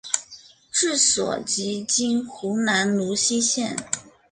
[0.71, 3.75] 治所即今湖南泸溪县。